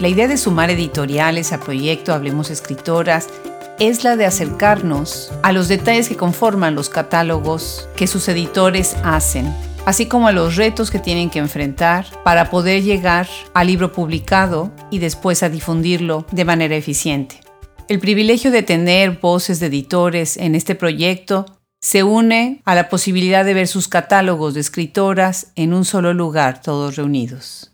[0.00, 3.28] La idea de sumar editoriales a proyecto Hablemos Escritoras
[3.78, 9.54] es la de acercarnos a los detalles que conforman los catálogos que sus editores hacen,
[9.84, 14.72] así como a los retos que tienen que enfrentar para poder llegar al libro publicado
[14.90, 17.38] y después a difundirlo de manera eficiente.
[17.86, 21.44] El privilegio de tener voces de editores en este proyecto
[21.82, 26.62] se une a la posibilidad de ver sus catálogos de escritoras en un solo lugar,
[26.62, 27.69] todos reunidos.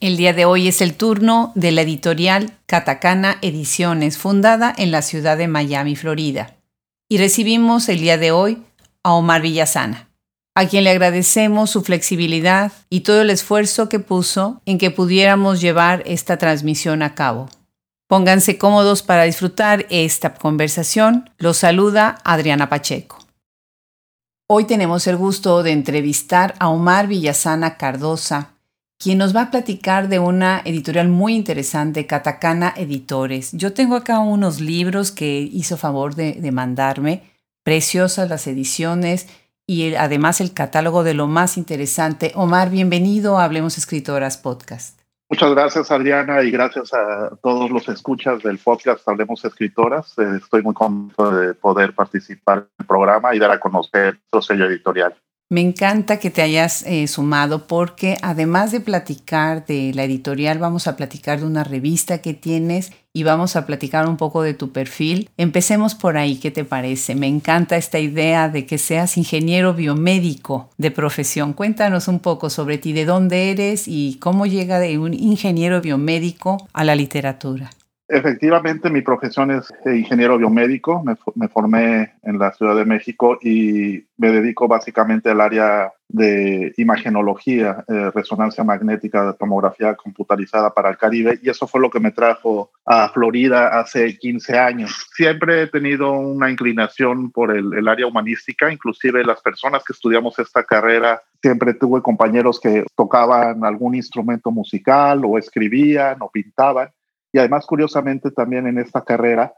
[0.00, 5.02] El día de hoy es el turno de la editorial Catacana Ediciones, fundada en la
[5.02, 6.56] ciudad de Miami, Florida.
[7.06, 8.62] Y recibimos el día de hoy
[9.02, 10.08] a Omar Villasana,
[10.54, 15.60] a quien le agradecemos su flexibilidad y todo el esfuerzo que puso en que pudiéramos
[15.60, 17.50] llevar esta transmisión a cabo.
[18.08, 21.28] Pónganse cómodos para disfrutar esta conversación.
[21.36, 23.18] Los saluda Adriana Pacheco.
[24.48, 28.54] Hoy tenemos el gusto de entrevistar a Omar Villasana Cardosa,
[29.00, 33.50] quien nos va a platicar de una editorial muy interesante, Catacana Editores.
[33.52, 37.22] Yo tengo acá unos libros que hizo favor de, de mandarme,
[37.62, 39.26] preciosas las ediciones
[39.66, 42.32] y además el catálogo de lo más interesante.
[42.34, 45.00] Omar, bienvenido a Hablemos Escritoras Podcast.
[45.30, 50.12] Muchas gracias, Adriana, y gracias a todos los escuchas del podcast Hablemos Escritoras.
[50.18, 54.42] Eh, estoy muy contento de poder participar en el programa y dar a conocer nuestro
[54.42, 55.14] sello editorial.
[55.52, 60.86] Me encanta que te hayas eh, sumado porque además de platicar de la editorial, vamos
[60.86, 64.70] a platicar de una revista que tienes y vamos a platicar un poco de tu
[64.70, 65.28] perfil.
[65.36, 67.16] Empecemos por ahí, ¿qué te parece?
[67.16, 71.52] Me encanta esta idea de que seas ingeniero biomédico de profesión.
[71.52, 76.68] Cuéntanos un poco sobre ti, de dónde eres y cómo llega de un ingeniero biomédico
[76.72, 77.70] a la literatura.
[78.12, 81.00] Efectivamente, mi profesión es eh, ingeniero biomédico.
[81.04, 87.84] Me, formé en la Ciudad de México y me dedico básicamente al área de imagenología,
[87.86, 91.38] eh, resonancia magnética, tomografía computarizada para el Caribe.
[91.40, 95.08] Y eso fue lo que me trajo a Florida hace 15 años.
[95.14, 100.36] Siempre he tenido una inclinación por el, el área humanística, inclusive las personas que estudiamos
[100.40, 106.90] esta carrera siempre tuve compañeros que tocaban algún instrumento musical o escribían o pintaban.
[107.32, 109.54] Y además, curiosamente, también en esta carrera,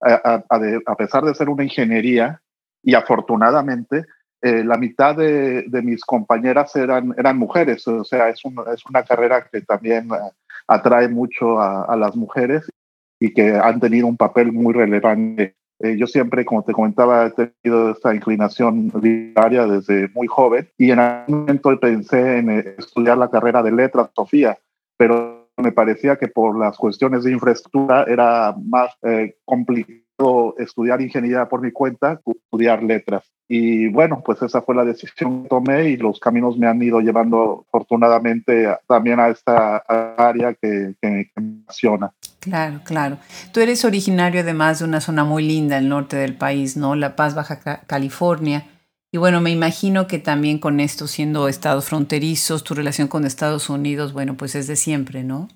[0.00, 2.40] a, pesar de ser una ingeniería,
[2.82, 4.04] y afortunadamente,
[4.42, 7.86] eh, la mitad de, mis compañeras eran, eran mujeres.
[7.88, 8.40] O sea, es,
[8.72, 10.30] es una carrera que también eh,
[10.68, 12.70] atrae mucho a, las mujeres
[13.18, 15.56] y que han tenido un papel muy relevante.
[15.80, 20.90] Eh, yo siempre, como te comentaba, he tenido esta inclinación literaria desde muy joven y
[20.90, 24.58] en algún momento pensé en estudiar la carrera de letras, Sofía,
[24.96, 31.48] pero me parecía que por las cuestiones de infraestructura era más eh, complicado estudiar ingeniería
[31.48, 33.24] por mi cuenta estudiar letras.
[33.48, 37.00] Y bueno, pues esa fue la decisión que tomé y los caminos me han ido
[37.00, 39.76] llevando afortunadamente también a esta
[40.16, 42.12] área que, que, que me apasiona.
[42.40, 43.18] Claro, claro.
[43.52, 46.96] Tú eres originario además de una zona muy linda, el norte del país, ¿no?
[46.96, 48.64] La Paz, Baja California.
[49.16, 53.70] Y bueno, me imagino que también con esto, siendo estados fronterizos, tu relación con Estados
[53.70, 55.48] Unidos, bueno, pues es de siempre, ¿no?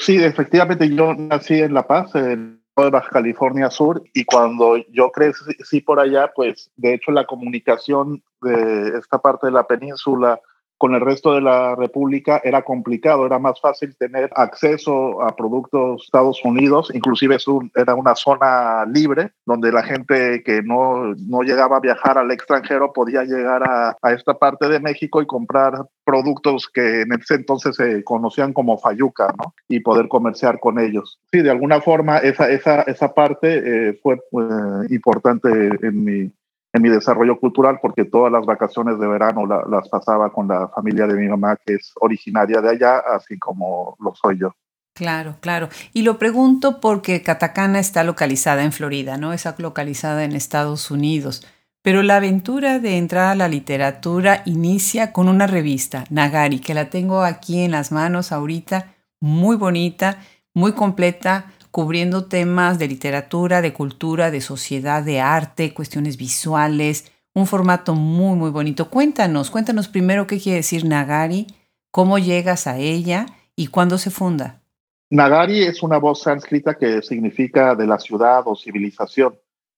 [0.00, 5.82] Sí, efectivamente, yo nací en La Paz, en Baja California Sur, y cuando yo crecí
[5.82, 10.40] por allá, pues de hecho la comunicación de esta parte de la península
[10.78, 16.04] con el resto de la República era complicado, era más fácil tener acceso a productos
[16.04, 17.36] Estados Unidos, inclusive
[17.74, 22.92] era una zona libre donde la gente que no, no llegaba a viajar al extranjero
[22.92, 27.76] podía llegar a, a, esta parte de México y comprar productos que en ese entonces
[27.76, 29.54] se conocían como fayuca, ¿no?
[29.68, 31.18] Y poder comerciar con ellos.
[31.32, 35.48] Sí, de alguna forma esa, esa, esa parte eh, fue eh, importante
[35.82, 36.32] en mi,
[36.76, 41.06] en mi desarrollo cultural porque todas las vacaciones de verano las pasaba con la familia
[41.06, 44.52] de mi mamá que es originaria de allá, así como lo soy yo.
[44.94, 45.68] Claro, claro.
[45.92, 49.32] Y lo pregunto porque Catacana está localizada en Florida, ¿no?
[49.32, 51.46] Está localizada en Estados Unidos.
[51.82, 56.90] Pero la aventura de entrar a la literatura inicia con una revista, Nagari, que la
[56.90, 60.18] tengo aquí en las manos ahorita, muy bonita,
[60.52, 67.46] muy completa, cubriendo temas de literatura, de cultura, de sociedad, de arte, cuestiones visuales, un
[67.46, 68.88] formato muy, muy bonito.
[68.88, 71.48] Cuéntanos, cuéntanos primero qué quiere decir Nagari,
[71.90, 73.26] cómo llegas a ella
[73.56, 74.62] y cuándo se funda.
[75.10, 79.34] Nagari es una voz sánscrita que significa de la ciudad o civilización.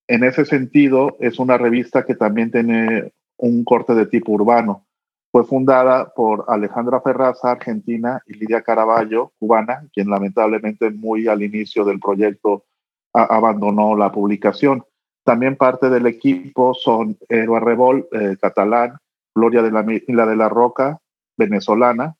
[0.06, 4.86] En ese sentido, es una revista que también tiene un corte de tipo urbano.
[5.30, 11.84] Fue fundada por Alejandra Ferraza, argentina, y Lidia Caraballo, cubana, quien lamentablemente muy al inicio
[11.84, 12.64] del proyecto
[13.12, 14.84] abandonó la publicación.
[15.24, 18.98] También parte del equipo son Ero Rebol, eh, catalán,
[19.34, 20.98] Gloria de la, de la Roca,
[21.36, 22.16] venezolana,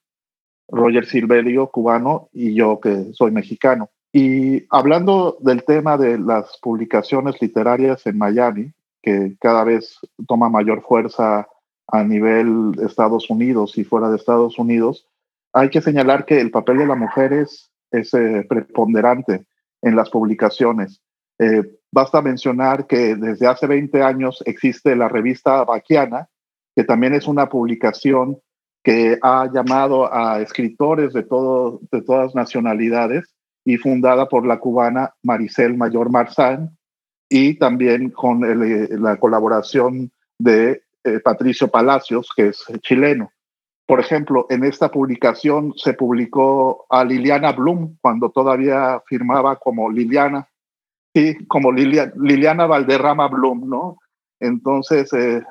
[0.69, 3.89] Roger Silverio, cubano, y yo que soy mexicano.
[4.13, 8.73] Y hablando del tema de las publicaciones literarias en Miami,
[9.03, 11.49] que cada vez toma mayor fuerza
[11.89, 15.07] a nivel de Estados Unidos y fuera de Estados Unidos,
[15.53, 19.47] hay que señalar que el papel de la mujer es, eh, preponderante
[19.83, 21.01] en las publicaciones.
[21.39, 26.29] Eh, basta mencionar que desde hace 20 años existe la revista Baquiana,
[26.77, 28.39] que también es una publicación
[28.85, 35.15] que ha llamado a escritores de, todo, de todas nacionalidades y fundada por la cubana
[35.23, 36.77] Maricel Mayor Marzán
[37.29, 43.31] y también con eh, la colaboración de eh, Patricio Palacios, que es chileno.
[43.87, 50.49] Por ejemplo, en esta publicación se publicó a Liliana Blum cuando todavía firmaba como Liliana,
[51.15, 53.99] y como Liliana Valderrama Blum, ¿no?
[54.41, 55.43] Entonces, eh,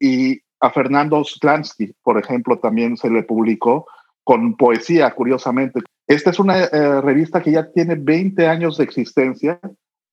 [0.00, 3.86] y a Fernando Sklansky, por ejemplo, también se le publicó
[4.24, 5.80] con poesía, curiosamente.
[6.06, 9.60] Esta es una eh, revista que ya tiene 20 años de existencia,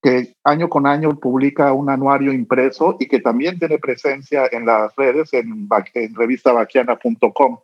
[0.02, 4.94] que año con año publica un anuario impreso y que también tiene presencia en las
[4.96, 7.58] redes, en, en revistabaquiana.com.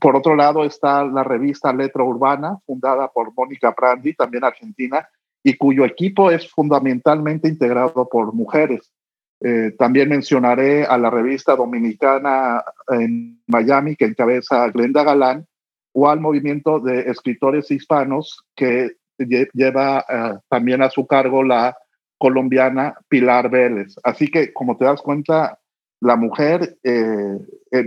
[0.00, 5.08] Por otro lado está la revista Letra Urbana, fundada por Mónica Prandi, también argentina,
[5.42, 8.92] y cuyo equipo es fundamentalmente integrado por mujeres.
[9.40, 15.46] Eh, también mencionaré a la revista dominicana en Miami que encabeza Glenda Galán
[15.92, 21.76] o al movimiento de escritores hispanos que lleva eh, también a su cargo la
[22.18, 23.96] colombiana Pilar Vélez.
[24.02, 25.58] Así que, como te das cuenta,
[26.00, 27.38] la mujer eh,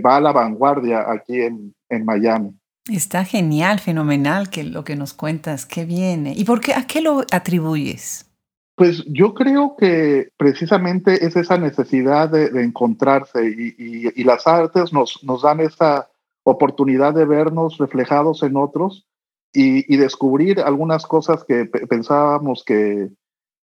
[0.04, 2.54] va a la vanguardia aquí en, en Miami.
[2.88, 6.32] Está genial, fenomenal que lo que nos cuentas, qué viene.
[6.36, 8.26] ¿Y por qué a qué lo atribuyes?
[8.74, 15.42] Pues yo creo que precisamente es esa necesidad de, encontrarse y, las artes nos, nos
[15.42, 16.08] dan esa
[16.44, 19.06] oportunidad de vernos reflejados en otros
[19.52, 23.10] y, descubrir algunas cosas que pensábamos que,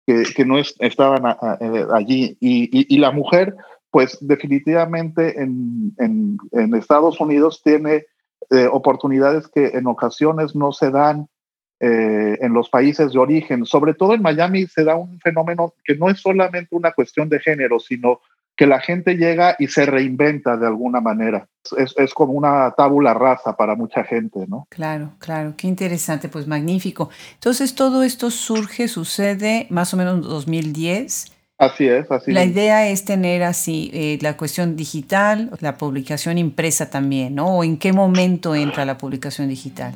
[0.05, 2.37] que, no estaban eh, allí.
[2.39, 3.55] Y, la mujer,
[3.91, 8.05] pues definitivamente en, en Estados Unidos tiene
[8.51, 11.27] eh, oportunidades que en ocasiones no se dan
[11.79, 13.65] eh, en los países de origen.
[13.65, 17.39] Sobre todo en Miami se da un fenómeno que no es solamente una cuestión de
[17.39, 18.21] género, sino
[18.55, 21.47] que la gente llega y se reinventa de alguna manera.
[21.77, 24.67] Es, es, como una tábula rasa para mucha gente, ¿no?
[24.69, 27.09] Claro, claro, qué interesante, pues magnífico.
[27.33, 32.89] Entonces todo esto surge, sucede más o menos en 2010 Así es, así La idea
[32.89, 37.59] es tener así eh, la cuestión digital, la publicación impresa también, ¿no?
[37.59, 39.93] ¿O en qué momento entra la publicación digital?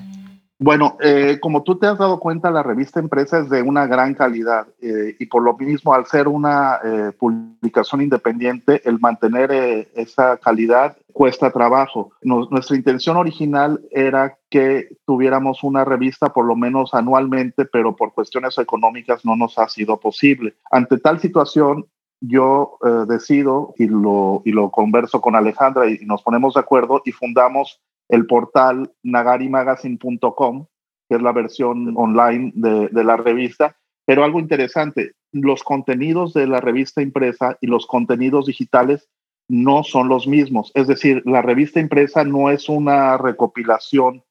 [0.61, 4.13] Bueno, eh, como tú te has dado cuenta, la revista impresa es de una gran
[4.13, 6.79] calidad eh, y por lo mismo, al ser una
[7.17, 12.11] publicación independiente, el mantener esa calidad cuesta trabajo.
[12.21, 18.57] nuestra intención original era que tuviéramos una revista por lo menos anualmente, pero por cuestiones
[18.57, 20.55] económicas no nos ha sido posible.
[20.71, 21.85] Ante tal situación,
[22.21, 27.01] yo eh, decido y lo, y lo converso con Alejandra y, nos ponemos de acuerdo
[27.05, 30.65] y fundamos el portal nagarimagazine.com,
[31.07, 33.77] que es la versión online de, de la revista.
[34.05, 39.07] Pero algo interesante, los contenidos de la revista impresa y los contenidos digitales
[39.47, 40.71] no son los mismos.
[40.75, 44.23] Es decir, la revista impresa no es una recopilación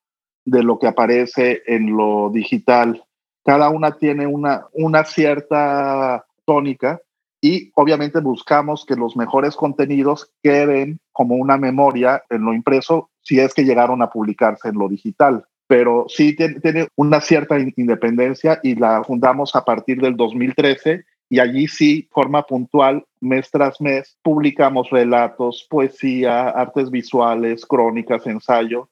[0.44, 3.04] de lo que aparece en lo digital.
[3.44, 7.00] Cada una tiene una, una cierta tónica
[7.40, 13.38] y obviamente buscamos que los mejores contenidos queden como una memoria en lo impreso si
[13.38, 15.44] es que llegaron a publicarse en lo digital.
[15.66, 21.68] Pero sí tiene, una cierta independencia y la fundamos a partir del 2013 y allí
[21.68, 28.88] sí, forma puntual, mes tras mes, publicamos relatos, poesía, artes visuales, crónicas, ensayo.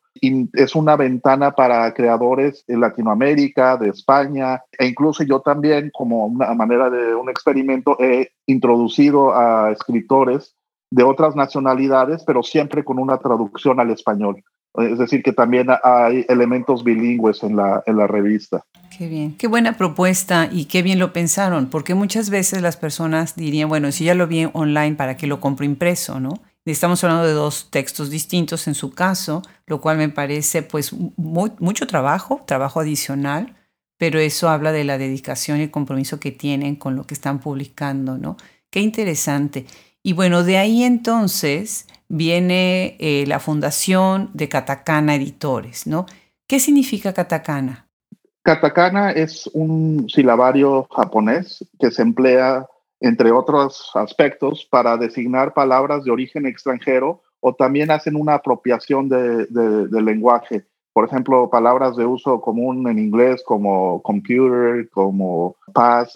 [0.52, 6.54] Es una ventana para creadores en Latinoamérica, de España, e incluso yo también, como una
[6.54, 10.54] manera de un experimento, he introducido a escritores
[10.90, 14.42] de otras nacionalidades, pero siempre con una traducción al español.
[14.74, 18.62] Es decir, que también hay elementos bilingües en la, en la revista.
[18.96, 23.36] Qué bien, qué buena propuesta y qué bien lo pensaron, porque muchas veces las personas
[23.36, 26.40] dirían, bueno, si ya lo vi online, ¿para qué lo compro impreso, no?
[26.72, 31.86] Estamos hablando de dos textos distintos en su caso, lo cual me parece pues mucho
[31.86, 33.54] trabajo, trabajo adicional,
[33.98, 37.38] pero eso habla de la dedicación y el compromiso que tienen con lo que están
[37.38, 38.36] publicando, ¿no?
[38.68, 39.64] Qué interesante.
[40.02, 46.06] Y bueno, de ahí entonces viene eh, la fundación de Katakana Editores, ¿no?
[46.48, 47.86] ¿Qué significa Katakana?
[48.42, 52.66] Katakana es un silabario japonés que se emplea,
[53.00, 59.46] entre otros aspectos, para designar palabras de origen extranjero o también hacen una apropiación del
[59.50, 60.66] de, lenguaje.
[60.92, 66.14] por ejemplo, palabras de uso común en inglés como computer, como pass,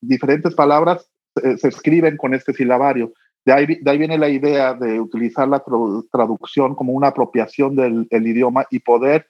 [0.00, 3.12] diferentes palabras se escriben con este silabario.
[3.44, 5.62] De ahí, de ahí, viene la idea de utilizar la
[6.10, 9.26] traducción como una apropiación del idioma y poder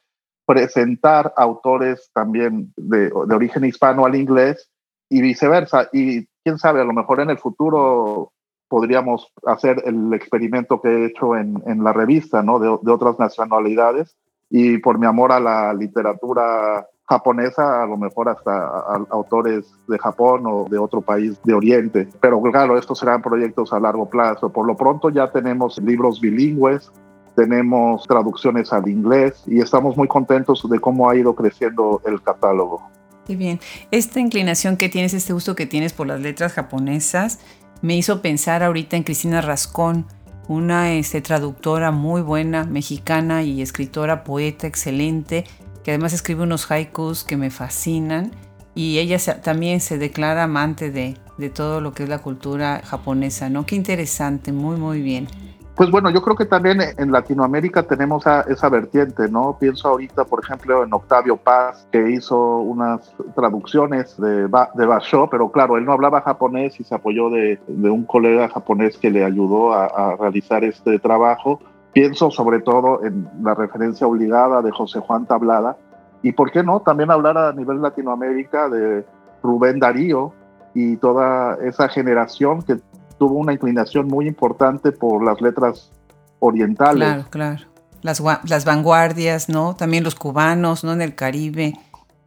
[0.47, 4.71] presentar autores también de, de, origen hispano al inglés
[5.09, 5.89] y viceversa.
[5.93, 8.33] Y quién sabe, a lo mejor en el futuro
[8.69, 12.59] podríamos hacer el experimento que he hecho en, en la revista, ¿no?
[12.59, 14.17] De, de otras nacionalidades
[14.49, 19.99] y por mi amor a la literatura japonesa, a lo mejor hasta a, autores de
[19.99, 22.09] Japón o de otro país de Oriente.
[22.21, 24.51] Pero claro, estos serán proyectos a largo plazo.
[24.51, 26.93] Por lo pronto ya tenemos libros bilingües,
[27.35, 32.83] tenemos traducciones al inglés y estamos muy contentos de cómo ha ido creciendo el catálogo.
[33.27, 33.61] Qué bien.
[33.91, 37.39] Esta inclinación que tienes, este gusto que tienes por las letras japonesas,
[37.81, 40.07] me hizo pensar ahorita en Cristina Rascón
[40.49, 45.45] una este, traductora muy buena, mexicana y escritora, poeta excelente,
[45.85, 48.33] que además escribe unos haikus que me fascinan.
[48.75, 53.51] Y ella también se declara amante de, de todo lo que es la cultura japonesa,
[53.51, 53.67] ¿no?
[53.67, 55.29] Qué interesante, muy, muy bien.
[55.75, 59.57] Pues bueno, yo creo que también en Latinoamérica tenemos esa vertiente, ¿no?
[59.59, 65.51] Pienso ahorita, por ejemplo, en Octavio Paz, que hizo unas traducciones de, de Basho, pero
[65.51, 69.73] claro, él no hablaba japonés y se apoyó de, un colega japonés que le ayudó
[69.73, 71.59] a, realizar este trabajo.
[71.95, 75.79] Pienso sobre todo en la referencia obligada de José Juan Tablada.
[76.23, 79.07] Y por qué no también hablar a nivel Latinoamérica de
[79.43, 80.35] Rubén Darío
[80.75, 82.77] y toda esa generación que
[83.23, 85.93] tuvo una inclinación muy importante por las letras
[86.41, 86.97] orientales.
[86.97, 87.63] Claro, claro.
[88.01, 89.77] Las, las vanguardias, ¿no?
[89.77, 90.93] También los cubanos, ¿no?
[90.93, 91.75] En el Caribe,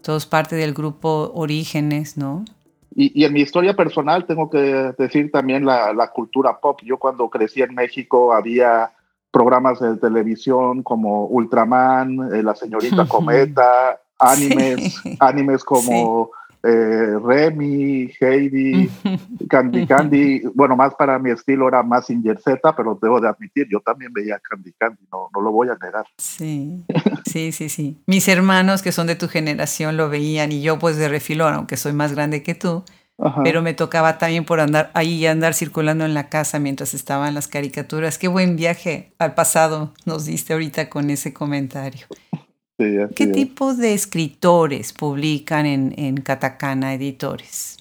[0.02, 2.46] todos parte del grupo Orígenes, ¿no?
[2.96, 6.80] Y, en mi historia personal tengo que decir también la, la, cultura pop.
[6.82, 8.94] Yo cuando crecí en México había
[9.32, 16.32] programas de televisión como Ultraman, eh, La Señorita Cometa, animes, animes como
[16.68, 18.90] eh, Remy, Heidi,
[19.50, 23.80] Candy Candy, bueno, más para mi estilo era más Z, pero debo de admitir, yo
[23.82, 26.06] también veía Candy Candy, no, no lo voy a negar.
[26.18, 26.84] Sí,
[27.26, 28.02] sí, sí, sí.
[28.08, 31.78] Mis hermanos que son de tu generación lo veían y yo pues de refilón, aunque
[31.78, 32.84] soy más grande que tú,
[33.44, 37.34] pero me tocaba también por andar ahí y andar circulando en la casa mientras estaban
[37.34, 38.18] las caricaturas.
[38.18, 42.08] Qué buen viaje al pasado nos diste ahorita con ese comentario.
[42.78, 47.78] ¿Qué tipo de escritores publican en, en Katakana Editores?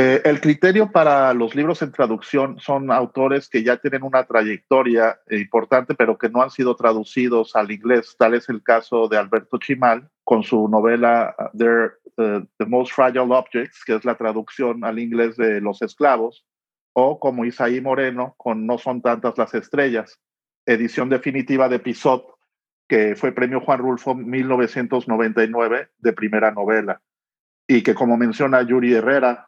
[0.00, 5.18] Eh, el criterio para los libros en traducción son autores que ya tienen una trayectoria
[5.28, 8.14] importante, pero que no han sido traducidos al inglés.
[8.16, 13.82] Tal es el caso de Alberto Chimal con su novela uh, The Most Fragile Objects,
[13.84, 16.46] que es la traducción al inglés de Los Esclavos,
[16.92, 20.20] o como Isaí Moreno con No son tantas las estrellas,
[20.64, 22.37] edición definitiva de Pisot,
[22.88, 27.00] que fue premio Juan Rulfo 1999 de primera novela
[27.66, 29.46] y que como menciona Yuri Herrera,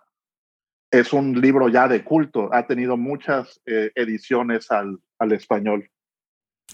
[0.90, 5.88] es un libro ya de culto, ha tenido muchas eh, ediciones al, al español.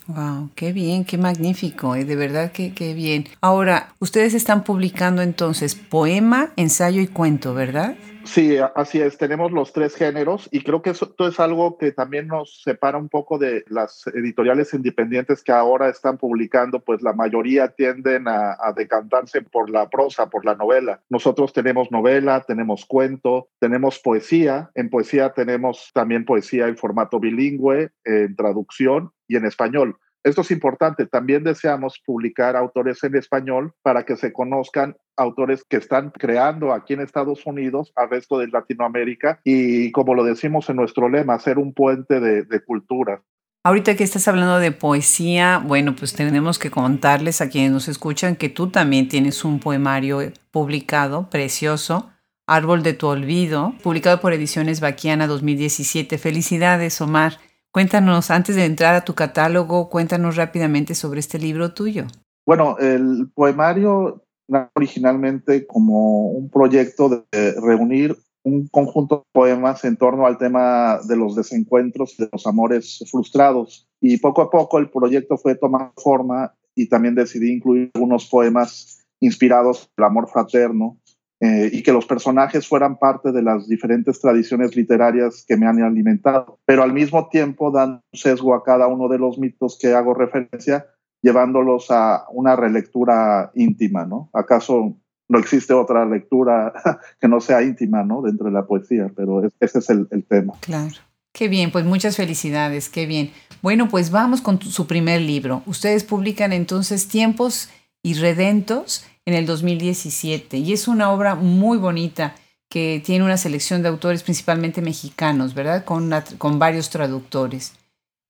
[0.08, 3.26] Wow, qué bien, qué magnífico, eh, de verdad que qué bien.
[3.40, 7.96] Ahora, ustedes están publicando entonces poema, ensayo y cuento, ¿verdad?
[8.26, 9.16] Sí, así es.
[9.18, 13.08] Tenemos los tres géneros y creo que eso es algo que también nos separa un
[13.08, 19.42] poco de las editoriales independientes que ahora están publicando, pues la mayoría tienden a, decantarse
[19.42, 21.00] por la prosa, por la novela.
[21.08, 24.70] Nosotros tenemos novela, tenemos cuento, tenemos poesía.
[24.74, 29.96] En poesía tenemos también poesía en formato bilingüe, en traducción y en español.
[30.26, 31.06] Esto es importante.
[31.06, 36.94] También deseamos publicar autores en español para que se conozcan autores que están creando aquí
[36.94, 41.58] en Estados Unidos al resto de Latinoamérica y, como lo decimos en nuestro lema, hacer
[41.58, 43.22] un puente de, de cultura.
[43.64, 48.36] Ahorita que estás hablando de poesía, bueno, pues tenemos que contarles a quienes nos escuchan
[48.36, 50.20] que tú también tienes un poemario
[50.52, 52.10] publicado, precioso,
[52.46, 56.16] Árbol de tu Olvido, publicado por Ediciones Baquiana 2017.
[56.16, 57.38] Felicidades, Omar.
[57.72, 62.06] Cuéntanos, antes de entrar a tu catálogo, cuéntanos rápidamente sobre este libro tuyo.
[62.46, 64.25] Bueno, el poemario
[64.74, 71.16] originalmente como un proyecto de reunir un conjunto de poemas en torno al tema de
[71.16, 73.88] los desencuentros, de los amores frustrados.
[74.00, 79.04] Y poco a poco el proyecto fue tomando forma y también decidí incluir algunos poemas
[79.18, 80.98] inspirados en el amor fraterno
[81.40, 85.82] eh, y que los personajes fueran parte de las diferentes tradiciones literarias que me han
[85.82, 90.14] alimentado, pero al mismo tiempo dan sesgo a cada uno de los mitos que hago
[90.14, 90.86] referencia,
[91.26, 94.30] llevándolos a una relectura íntima, ¿no?
[94.32, 94.94] ¿Acaso
[95.26, 96.72] no existe otra lectura
[97.20, 98.22] que no sea íntima, ¿no?
[98.22, 100.54] Dentro de la poesía, pero ese es el, tema.
[100.60, 100.94] Claro.
[101.32, 103.32] Qué bien, pues muchas felicidades, qué bien.
[103.60, 105.64] Bueno, pues vamos con su primer libro.
[105.66, 107.70] Ustedes publican entonces Tiempos
[108.04, 112.36] Irredentos en el 2017 y es una obra muy bonita
[112.68, 115.84] que tiene una selección de autores principalmente mexicanos, ¿verdad?
[115.84, 117.72] Con, con varios traductores.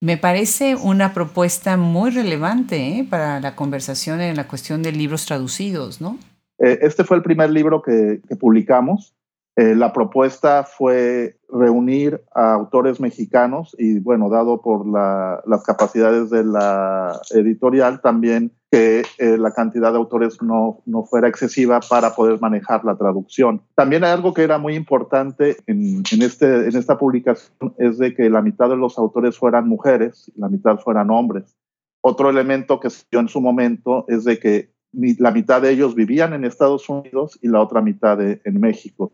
[0.00, 3.06] Me parece una propuesta muy relevante ¿eh?
[3.08, 6.18] para la conversación en la cuestión de libros traducidos, ¿no?
[6.58, 9.14] Eh, este fue el primer libro que, publicamos.
[9.56, 16.44] Eh, la propuesta fue reunir a autores mexicanos y, bueno, dado por las capacidades de
[16.44, 22.40] la editorial, también que eh, la cantidad de autores no, no, fuera excesiva para poder
[22.40, 23.62] manejar la traducción.
[23.75, 28.14] También hay algo que era muy importante en, en, este, en esta publicación, es de
[28.14, 31.56] que la mitad de los autores fueran mujeres y la mitad fueran hombres.
[32.00, 35.94] Otro elemento que se dio en su momento es de que la mitad de ellos
[35.94, 39.12] vivían en Estados Unidos y la otra mitad en México.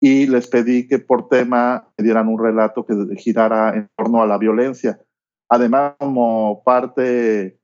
[0.00, 4.26] Y les pedí que por tema me dieran un relato que girara en torno a
[4.26, 4.98] la violencia.
[5.48, 7.59] Además, como parte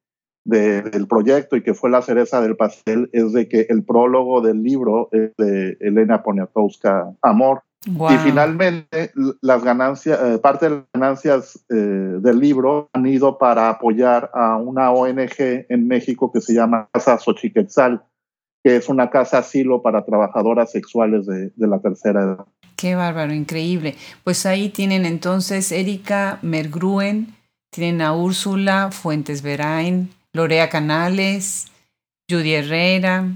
[0.47, 4.63] del proyecto y que fue la cereza del pastel, es de que el prólogo del
[4.63, 11.65] libro es de Elena Poniatowska, Amor, y finalmente, las ganancias, eh, parte de las ganancias
[11.69, 16.89] eh, del libro han ido para apoyar a una ONG en México que se llama
[16.93, 18.03] Casa Xochiquetzal,
[18.65, 22.47] que es una casa asilo para trabajadoras sexuales de, de la tercera edad.
[22.75, 23.95] Qué bárbaro, increíble.
[24.25, 27.37] Pues ahí tienen entonces Erika Mergruen,
[27.71, 31.67] tienen a Úrsula Fuentes Verain, Lorea Canales,
[32.31, 33.27] Judy Herrera,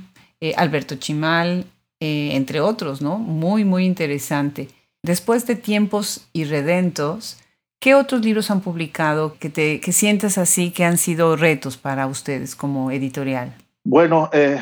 [0.41, 1.67] eh, Alberto Chimal,
[2.01, 3.19] eh, entre otros, ¿no?
[3.19, 4.69] Muy, muy interesante.
[5.03, 7.39] Después de Tiempos Irredentos,
[7.81, 12.07] ¿qué otros libros han publicado que, te, que sientas así que han sido retos para
[12.07, 13.55] ustedes como editorial?
[13.85, 14.59] Bueno, eh,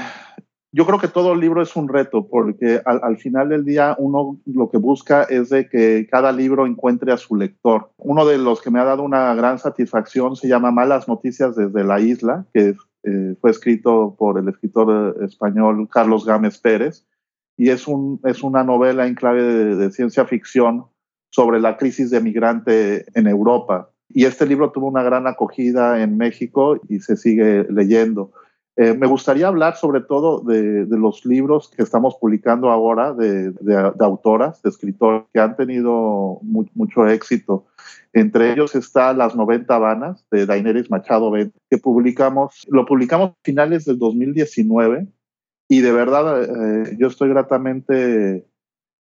[0.72, 4.38] yo creo que todo libro es un reto porque al, al, final del día uno
[4.46, 7.90] lo que busca es de que cada libro encuentre a su lector.
[7.96, 11.84] Uno de los que me ha dado una gran satisfacción se llama Malas Noticias desde
[11.84, 17.06] la Isla, que eh, fue escrito por el escritor español Carlos Gámez Pérez
[17.58, 20.86] y es, un, es una novela en clave de, ciencia ficción
[21.30, 23.90] sobre la crisis de migrante en Europa.
[24.08, 28.32] Y este libro tuvo una gran acogida en México y se sigue leyendo.
[28.80, 33.50] Eh, me gustaría hablar sobre todo de, de, los libros que estamos publicando ahora de,
[33.50, 37.66] de, autoras, de escritores que han tenido mucho éxito.
[38.12, 41.32] Entre ellos está Las 90 Habanas de Daenerys Machado
[41.68, 45.08] que publicamos, lo publicamos a finales del 2019
[45.68, 48.46] y de verdad, eh, yo estoy gratamente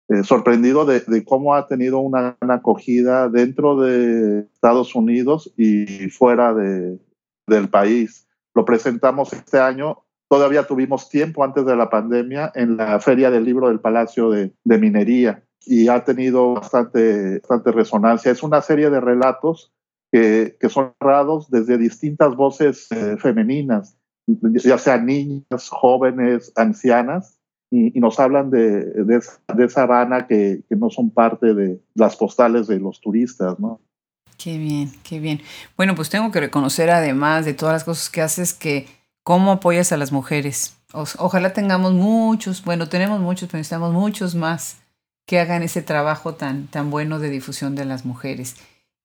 [0.10, 6.54] eh, sorprendido de, cómo ha tenido una gran acogida dentro de Estados Unidos y fuera
[6.54, 7.00] de,
[7.48, 8.28] del país.
[8.54, 10.04] Lo presentamos este año.
[10.30, 14.54] Todavía tuvimos tiempo antes de la pandemia en la Feria del Libro del Palacio de,
[14.64, 18.32] de Minería y ha tenido bastante, bastante resonancia.
[18.32, 19.72] Es una serie de relatos
[20.12, 27.40] que, son narrados desde distintas voces eh, femeninas ya sean niñas, jóvenes, ancianas,
[27.70, 29.18] y, nos hablan de, de,
[29.66, 33.82] esa Habana que, que, no son parte de las postales de los turistas, ¿no?
[34.44, 35.42] Qué bien, qué bien.
[35.78, 38.88] Bueno, pues tengo que reconocer además de todas las cosas que haces que
[39.24, 40.76] cómo apoyas a las mujeres.
[40.92, 44.80] ojalá tengamos muchos, bueno, tenemos muchos, pero necesitamos muchos más
[45.26, 48.58] que hagan ese trabajo tan, tan bueno de difusión de las mujeres.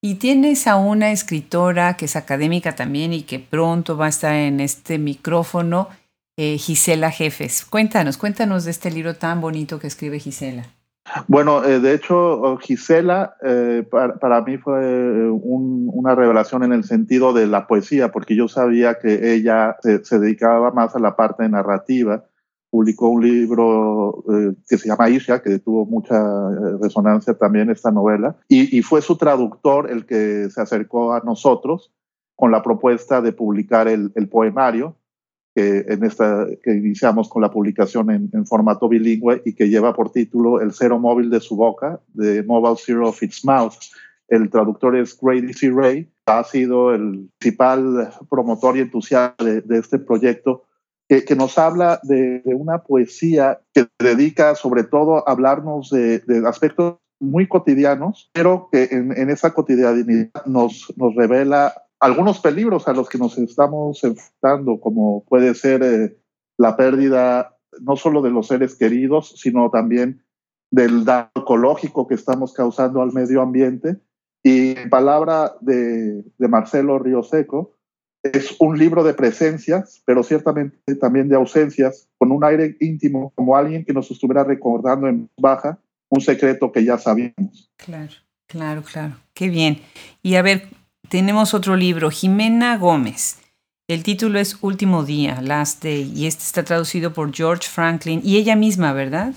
[0.02, 4.34] Y tienes a una escritora que es académica también y que pronto va a estar
[4.34, 5.88] en este micrófono,
[6.36, 7.64] eh, Gisela Jefes.
[7.64, 10.66] Cuéntanos, cuéntanos de este libro tan bonito que escribe Gisela.
[11.26, 17.46] Bueno, eh, de hecho, Gisela eh, para, mí fue una revelación en el sentido de
[17.46, 22.24] la poesía, porque yo sabía que ella se dedicaba más a la parte narrativa.
[22.70, 27.90] Publicó un libro eh, que se llama Isha, que tuvo mucha eh, resonancia también esta
[27.90, 31.92] novela, y, fue su traductor el que se acercó a nosotros
[32.36, 34.96] con la propuesta de publicar el, poemario,
[35.58, 40.12] que, en esta, que iniciamos con la publicación en, formato bilingüe y que lleva por
[40.12, 43.74] título El cero móvil de su boca, de Mobile Zero of Its Mouth.
[44.28, 45.70] El traductor es Grady C.
[45.70, 50.62] Ray, ha sido el principal promotor y entusiasta de este proyecto
[51.08, 57.48] que, nos habla de, una poesía que dedica sobre todo a hablarnos de, aspectos muy
[57.48, 63.36] cotidianos, pero que en, esa cotidianidad nos, nos revela algunos peligros a los que nos
[63.38, 66.16] estamos enfrentando, como puede ser eh,
[66.56, 70.22] la pérdida no solo de los seres queridos, sino también
[70.70, 73.96] del daño ecológico que estamos causando al medio ambiente.
[74.42, 77.22] Y en palabra de, de Marcelo Río
[78.22, 83.56] es un libro de presencias, pero ciertamente también de ausencias, con un aire íntimo, como
[83.56, 87.70] alguien que nos estuviera recordando en baja un secreto que ya sabíamos.
[87.76, 88.12] Claro,
[88.46, 89.16] claro, claro.
[89.34, 89.78] Qué bien.
[90.22, 90.68] Y a ver,
[91.08, 93.40] tenemos otro libro, Jimena Gómez.
[93.88, 98.36] El título es Último Día, Last Day, y este está traducido por George Franklin y
[98.36, 99.32] ella misma, ¿verdad?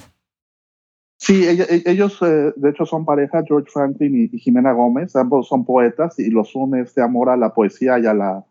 [1.18, 5.64] Sí, e, ellos eh, de hecho son pareja, George Franklin y, Jimena Gómez, ambos son
[5.64, 8.46] poetas y los une este amor a la poesía y a la,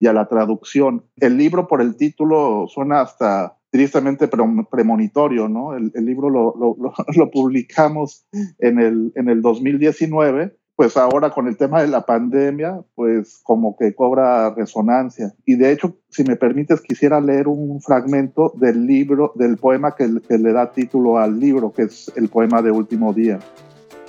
[0.00, 1.04] y a la traducción.
[1.16, 5.74] El libro por el título suena hasta tristemente premonitorio, ¿no?
[5.74, 6.54] El, libro lo,
[7.16, 8.26] lo, publicamos
[8.58, 13.76] en el, en el 2019 pues ahora con el tema de la pandemia, pues como
[13.76, 15.34] que cobra resonancia.
[15.44, 20.08] Y de hecho, si me permites, quisiera leer un fragmento del libro, del poema que,
[20.08, 23.38] le da título al libro, que es el poema de Último Día.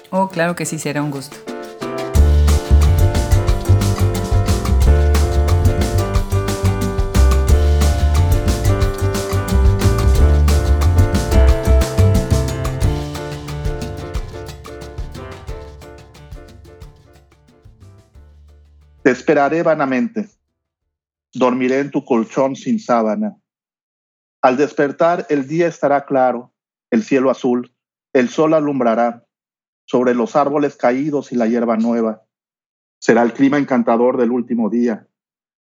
[0.09, 1.52] Oh, claro que sí, será un gusto.
[19.23, 20.27] Esperaré vanamente.
[21.33, 23.37] Dormiré en tu colchón sin sábana.
[24.41, 26.51] Al despertar el día estará claro,
[26.91, 27.73] el cielo azul,
[28.11, 29.25] el sol alumbrará
[29.85, 32.25] sobre los árboles caídos y la hierba nueva.
[32.99, 35.07] Será el clima encantador del último día,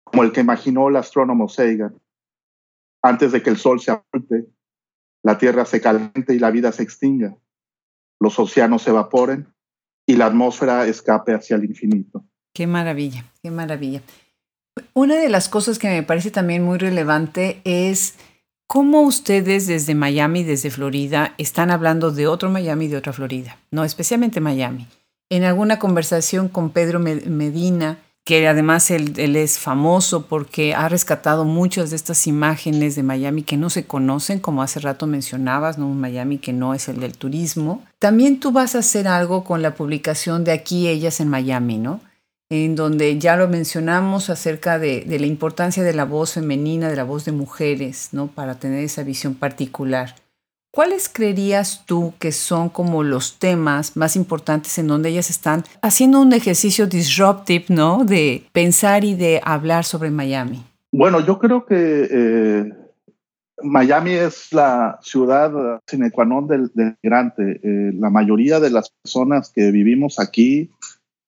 [0.02, 1.96] como el que imaginó el astrónomo Sagan.
[3.02, 4.48] Antes de que el sol se apulte,
[5.22, 7.36] la tierra se caliente y la vida se extinga,
[8.18, 9.46] los océanos se evaporen
[10.06, 12.24] y la atmósfera escape hacia el infinito.
[12.54, 14.00] Qué maravilla, qué maravilla.
[14.94, 18.14] Una de las cosas que me parece también muy relevante es
[18.68, 23.82] cómo ustedes desde Miami, desde Florida, están hablando de otro Miami de otra Florida, no
[23.84, 24.86] especialmente Miami.
[25.30, 31.90] En alguna conversación con Pedro Medina, que además él, es famoso porque ha rescatado muchas
[31.90, 35.88] de estas imágenes de Miami que no se conocen, como hace rato mencionabas, ¿no?
[35.88, 37.82] un Miami que no es el del turismo.
[37.98, 42.00] También tú vas a hacer algo con la publicación de Aquí Ellas en Miami, ¿no?
[42.54, 47.04] En donde ya lo mencionamos acerca de, la importancia de la voz femenina, de la
[47.04, 48.28] voz de mujeres, ¿no?
[48.28, 50.14] Para tener esa visión particular.
[50.70, 56.20] ¿Cuáles creerías tú que son como los temas más importantes en donde ellas están haciendo
[56.20, 58.04] un ejercicio disruptive, ¿no?
[58.04, 60.64] De pensar y de hablar sobre Miami.
[60.90, 62.72] Bueno, yo creo que eh,
[63.62, 66.70] Miami es la ciudad sine qua non del,
[67.02, 67.60] migrante.
[67.62, 70.70] Eh, la mayoría de las personas que vivimos aquí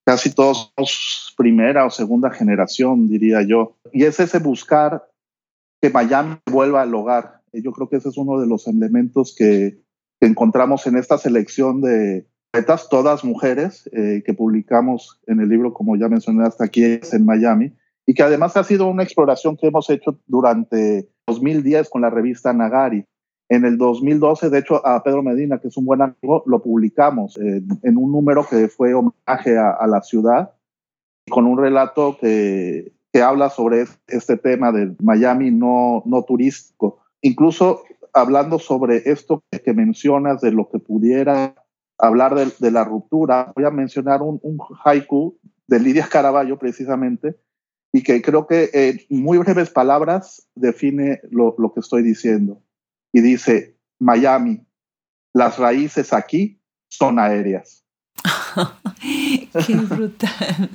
[0.06, 3.76] casi todos somos primera o segunda generación, diría yo.
[3.92, 5.04] Y es ese buscar
[5.82, 7.42] que Miami vuelva al hogar.
[7.52, 9.84] Yo creo que ese es uno de los elementos que,
[10.18, 15.94] encontramos en esta selección de poetas, todas mujeres, eh, que publicamos en el libro, como
[15.94, 17.74] ya mencioné, hasta aquí en Miami,
[18.06, 22.54] y que además ha sido una exploración que hemos hecho durante 2010 con la revista
[22.54, 23.04] Nagari.
[23.48, 27.36] En el 2012, de hecho, a Pedro Medina, que es un buen amigo, lo publicamos
[27.38, 30.52] en un número que fue homenaje a, la ciudad,
[31.30, 36.98] con un relato que, que, habla sobre este tema de Miami no, no turístico.
[37.20, 41.54] Incluso hablando sobre esto que mencionas, de lo que pudiera
[41.98, 44.40] hablar de, la ruptura, voy a mencionar un,
[44.84, 47.36] haiku de Lidia Caraballo precisamente,
[47.92, 52.60] y que creo que en muy breves palabras define lo, lo que estoy diciendo
[53.12, 54.66] y dice, Miami,
[55.32, 57.84] las raíces aquí son aéreas.
[59.66, 60.70] qué brutal.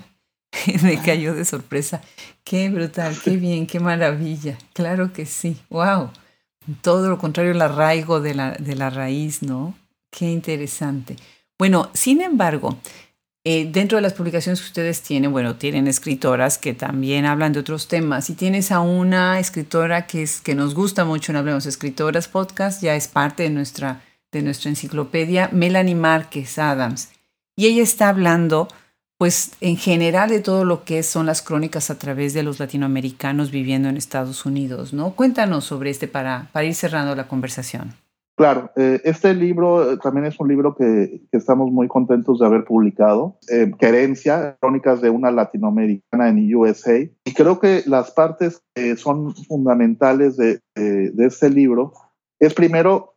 [0.84, 2.02] Me cayó de sorpresa.
[2.44, 4.58] Qué brutal, qué bien, qué maravilla.
[4.74, 5.58] Claro que sí.
[5.70, 6.12] Wow.
[6.82, 9.76] Todo lo contrario, el arraigo de la, de la raíz, ¿no?
[10.12, 11.16] Qué interesante.
[11.58, 12.78] Bueno, sin embargo,
[13.44, 17.60] eh, dentro de las publicaciones que ustedes tienen, bueno, tienen escritoras que también hablan de
[17.60, 21.66] otros temas y tienes a una escritora que, es, que nos gusta mucho en Hablemos
[21.66, 27.10] Escritoras Podcast, ya es parte de nuestra, de nuestra enciclopedia, Melanie Márquez Adams.
[27.56, 28.68] Y ella está hablando,
[29.18, 33.50] pues, en general de todo lo que son las crónicas a través de los latinoamericanos
[33.50, 35.16] viviendo en Estados Unidos, ¿no?
[35.16, 37.96] Cuéntanos sobre este para, para ir cerrando la conversación.
[38.42, 42.64] Claro, eh, este libro eh, también es un libro que, estamos muy contentos de haber
[42.64, 47.08] publicado, eh, Querencia, Crónicas de una Latinoamericana en USA.
[47.24, 51.94] Y creo que las partes que son fundamentales de, de este libro
[52.40, 53.14] es primero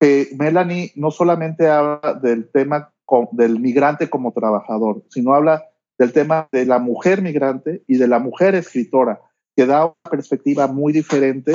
[0.00, 2.92] que Melanie no solamente habla del tema
[3.30, 5.62] del migrante como trabajador, sino habla
[5.96, 9.20] del tema de la mujer migrante y de la mujer escritora,
[9.54, 11.52] que da una perspectiva muy diferente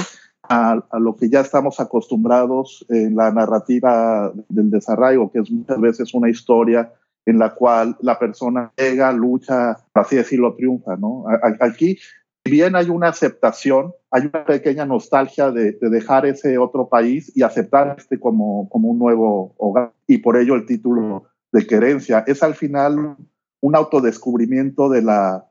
[0.51, 6.13] a, lo que ya estamos acostumbrados en la narrativa del desarrollo, que es muchas veces
[6.13, 6.91] una historia
[7.25, 10.97] en la cual la persona llega, lucha, así decirlo, triunfa.
[10.97, 11.23] ¿no?
[11.61, 11.97] Aquí,
[12.43, 17.43] si bien hay una aceptación, hay una pequeña nostalgia de, dejar ese otro país y
[17.43, 22.25] aceptar este como, como un nuevo hogar, y por ello el título de querencia.
[22.27, 23.15] Es al final
[23.61, 25.50] un autodescubrimiento de la,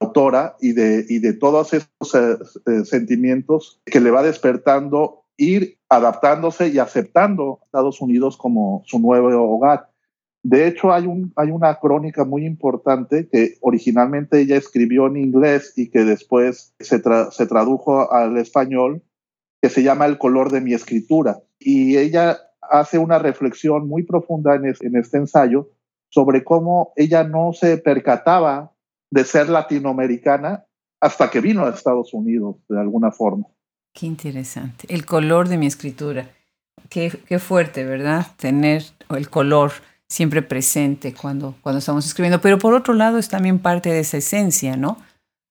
[0.00, 5.78] autora y de, y de todos esos eh, eh, sentimientos que le va despertando ir
[5.88, 9.88] adaptándose y aceptando a Estados Unidos como su nuevo hogar.
[10.44, 15.72] De hecho, hay, un, hay una crónica muy importante que originalmente ella escribió en inglés
[15.74, 19.02] y que después se, se tradujo al español,
[19.62, 21.40] que se llama El color de mi escritura.
[21.58, 25.70] Y ella hace una reflexión muy profunda en, en este ensayo
[26.10, 28.73] sobre cómo ella no se percataba
[29.14, 30.64] de ser latinoamericana
[31.00, 33.46] hasta que vino a Estados Unidos de alguna forma.
[33.92, 34.92] Qué interesante.
[34.92, 36.28] El color de mi escritura.
[36.88, 38.26] Qué, qué fuerte, ¿verdad?
[38.36, 39.70] Tener el color
[40.08, 42.40] siempre presente cuando, cuando estamos escribiendo.
[42.40, 44.98] Pero por otro lado es también parte de esa esencia, ¿no?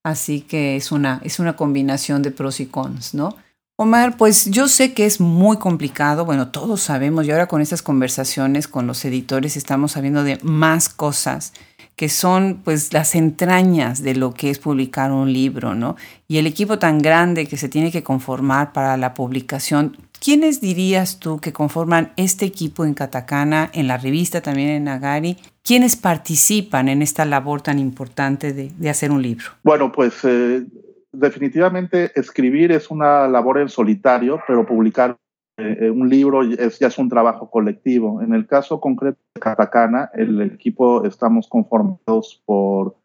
[0.03, 3.37] Así que es una, es una combinación de pros y cons, ¿no?
[3.77, 7.81] Omar, pues yo sé que es muy complicado, bueno, todos sabemos, y ahora con estas
[7.81, 11.53] conversaciones con los editores estamos sabiendo de más cosas
[11.95, 15.95] que son pues las entrañas de lo que es publicar un libro, ¿no?
[16.27, 19.97] Y el equipo tan grande que se tiene que conformar para la publicación.
[20.19, 25.37] ¿Quiénes dirías tú que conforman este equipo en Catacana, en la revista también en Nagari?
[25.63, 29.45] ¿Quiénes participan en esta labor tan importante de, hacer un libro?
[29.63, 30.63] Bueno, pues eh,
[31.11, 35.17] definitivamente escribir es una labor en solitario, pero publicar
[35.57, 38.21] eh, un libro es, ya es un trabajo colectivo.
[38.21, 42.95] En el caso concreto de Catacana, el equipo estamos conformados por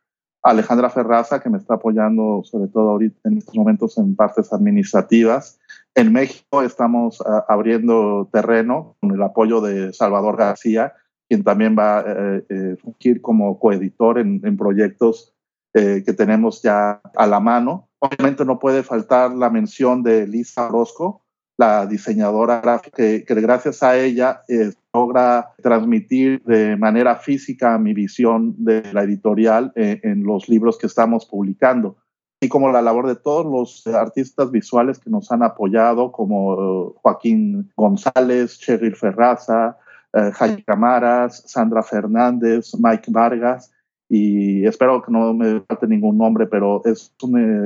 [0.42, 5.60] Alejandra Ferraza, que me está apoyando sobre todo ahorita en estos momentos en partes administrativas.
[5.94, 10.94] En México estamos abriendo terreno con el apoyo de Salvador García,
[11.28, 15.34] quien también va a eh, eh, fungir como coeditor en, en proyectos
[15.74, 17.88] que tenemos ya a la mano.
[18.00, 21.22] Obviamente no puede faltar la mención de Lisa Orozco,
[21.58, 28.54] la diseñadora gráfica, que, gracias a ella eh, logra transmitir de manera física mi visión
[28.58, 31.96] de la editorial eh, en los libros que estamos publicando.
[32.40, 36.92] Y como la labor de todos los artistas visuales que nos han apoyado, como eh,
[37.02, 39.76] Joaquín González, Cheryl Ferraza,
[40.10, 43.70] Jaime Camaras, Sandra Fernández, Mike Vargas,
[44.08, 47.14] y espero que no me falte ningún nombre, pero es,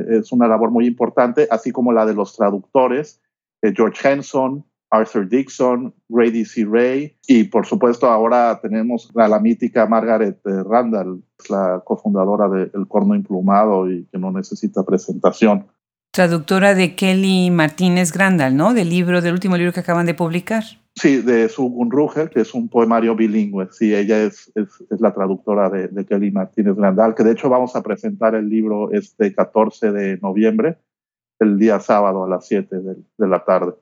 [0.08, 3.20] es una labor muy importante, así como la de los traductores,
[3.70, 6.66] George Henson, Arthur Dixon, Grady C.
[6.70, 12.70] Ray y por supuesto ahora tenemos a la mítica Margaret eh, Randall, la cofundadora de
[12.74, 15.66] El Corno Implumado y que no necesita presentación.
[16.12, 18.74] Traductora de Kelly Martínez Grandal, ¿no?
[18.74, 20.62] Del libro, del último libro que acaban de publicar.
[20.94, 23.68] Sí, de su Ruger, que es un poemario bilingüe.
[23.70, 27.82] Sí, ella es, es, la traductora de, Kelly Martínez Grandal, que de hecho vamos a
[27.82, 30.76] presentar el libro este 14 de noviembre
[31.42, 33.74] el día sábado a las 7 de, la tarde.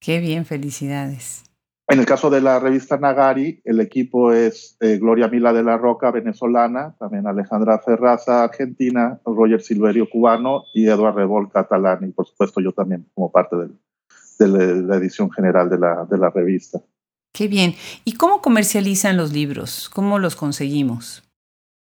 [0.00, 1.44] Qué bien, felicidades.
[1.90, 5.78] En el caso de la revista Nagari, el equipo es eh, Gloria Mila de la
[5.78, 12.26] Roca, venezolana, también Alejandra Ferraza, argentina, Roger Silverio, cubano, y Eduardo Rebol, catalán, y por
[12.26, 16.80] supuesto yo también como parte de la edición general de la, de la revista.
[17.32, 17.74] Qué bien.
[18.04, 19.88] ¿Y cómo comercializan los libros?
[19.88, 21.27] ¿Cómo los conseguimos?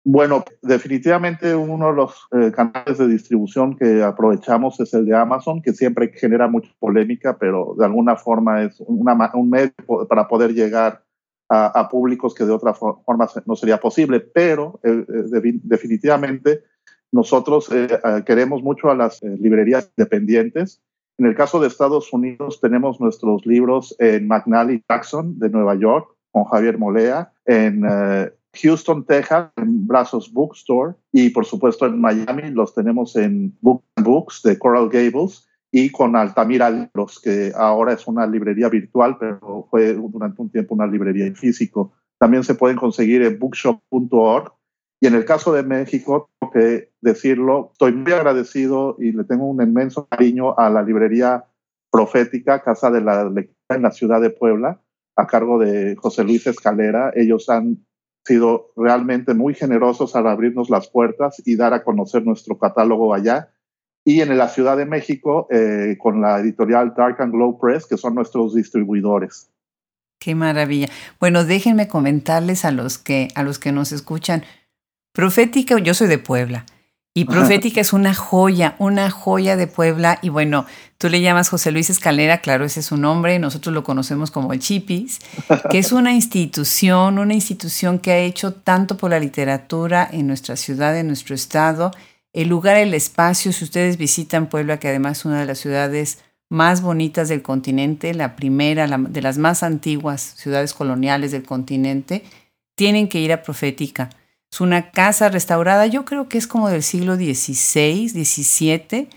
[0.08, 5.60] Bueno, definitivamente uno de los eh, canales de distribución que aprovechamos es el de Amazon,
[5.60, 9.72] que siempre genera mucha polémica, pero de alguna forma es un medio
[10.08, 11.02] para poder llegar
[11.48, 14.20] a, públicos que de otra forma no sería posible.
[14.20, 16.62] Pero eh, eh, definitivamente
[17.10, 17.68] nosotros
[18.24, 20.80] queremos mucho a las librerías independientes.
[21.18, 26.08] En el caso de Estados Unidos tenemos nuestros libros en McNally Jackson de Nueva York
[26.30, 27.82] con Javier Molea, en
[28.62, 34.42] Houston, Texas, en Brazos Bookstore y por supuesto en Miami los tenemos en Book Books
[34.42, 39.92] de Coral Gables y con Altamira Libros, que ahora es una librería virtual, pero fue
[39.94, 41.92] durante un tiempo una librería en físico.
[42.18, 44.52] También se pueden conseguir en bookshop.org.
[45.02, 49.44] Y en el caso de México, tengo que decirlo, estoy muy agradecido y le tengo
[49.44, 51.44] un inmenso cariño a la librería
[51.90, 54.80] profética, Casa de la Lectura en la ciudad de Puebla,
[55.16, 57.12] a cargo de José Luis Escalera.
[57.14, 57.85] Ellos han
[58.26, 63.50] sido realmente muy generosos al abrirnos las puertas y dar a conocer nuestro catálogo allá.
[64.04, 67.96] Y en la Ciudad de México, eh, con la editorial Dark and Glow Press, que
[67.96, 69.50] son nuestros distribuidores.
[70.20, 70.88] Qué maravilla.
[71.20, 74.44] Bueno, déjenme comentarles a los que, a los que nos escuchan.
[75.12, 76.66] Profética, yo soy de Puebla.
[77.16, 80.18] Y Profética es una joya, una joya de Puebla.
[80.20, 80.66] Y bueno,
[80.98, 84.52] tú le llamas José Luis Escalera, claro, ese es su nombre, nosotros lo conocemos como
[84.52, 85.20] el Chipis,
[85.70, 90.56] que es una institución, una institución que ha hecho tanto por la literatura en nuestra
[90.56, 91.90] ciudad, en nuestro estado.
[92.34, 96.18] El lugar, el espacio, si ustedes visitan Puebla, que además es una de las ciudades
[96.50, 102.24] más bonitas del continente, la primera de las más antiguas ciudades coloniales del continente,
[102.74, 104.10] tienen que ir a Profética
[104.52, 109.08] Es una casa restaurada, yo creo que es como del siglo XVI, XVII,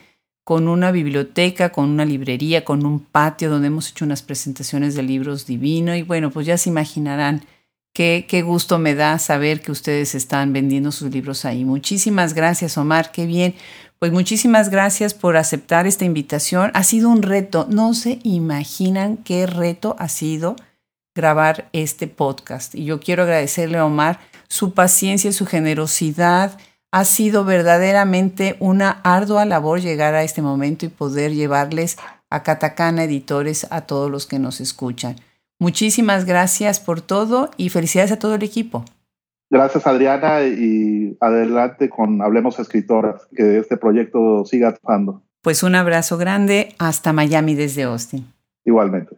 [0.43, 5.03] con una biblioteca, con una librería, con un patio donde hemos hecho unas presentaciones de
[5.03, 5.95] libros divino.
[5.95, 7.45] Y bueno, pues ya se imaginarán
[7.93, 11.65] qué, qué gusto me da saber que ustedes están vendiendo sus libros ahí.
[11.65, 13.53] Muchísimas gracias, Omar, qué bien.
[13.99, 16.71] Pues muchísimas gracias por aceptar esta invitación.
[16.73, 17.67] Ha sido un reto.
[17.69, 20.55] No se imaginan qué reto ha sido
[21.13, 22.75] grabar este podcast.
[22.75, 26.57] Y yo quiero agradecerle a Omar su paciencia, su generosidad.
[26.91, 31.97] Ha sido verdaderamente una ardua labor llegar a este momento y poder llevarles
[32.29, 35.15] a Catacana Editores a todos los que nos escuchan.
[35.59, 38.85] Muchísimas gracias por todo y felicidades a todo el equipo.
[39.51, 45.23] Gracias Adriana y adelante con Hablemos Escritoras, que este proyecto siga triunfando.
[45.41, 48.31] Pues un abrazo grande hasta Miami desde Austin.
[48.63, 49.17] Igualmente.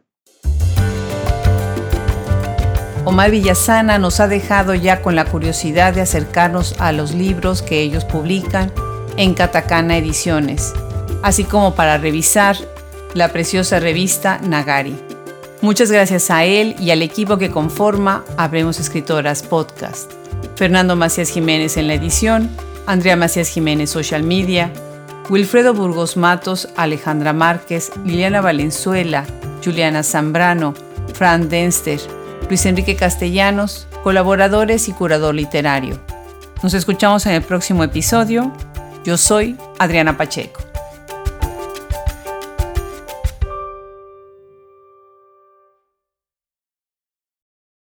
[3.04, 7.82] Omar Villasana nos ha dejado ya con la curiosidad de acercarnos a los libros que
[7.82, 8.72] ellos publican
[9.18, 10.74] en Catacana Ediciones,
[11.24, 12.58] así como para revisar
[13.16, 14.96] la preciosa revista Nagari.
[15.62, 20.12] Muchas gracias a él y al equipo que conforma Habremos Escritoras Podcast.
[20.56, 22.52] Fernando Macías Jiménez en la edición,
[22.86, 24.72] Andrea Macías Jiménez Social Media,
[25.28, 29.26] Wilfredo Burgos Matos, Alejandra Márquez, Liliana Valenzuela,
[29.64, 30.76] Juliana Zambrano,
[31.14, 32.00] Fran Denster,
[32.52, 35.98] Luis Enrique Castellanos, colaboradores y curador literario.
[36.62, 38.52] Nos escuchamos en el próximo episodio.
[39.06, 40.71] Yo soy Adriana Pacheco.